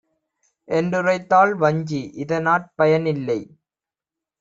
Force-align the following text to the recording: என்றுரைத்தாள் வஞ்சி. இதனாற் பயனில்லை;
என்றுரைத்தாள் 0.67 1.53
வஞ்சி. 1.55 2.01
இதனாற் 2.17 2.67
பயனில்லை; 2.75 3.41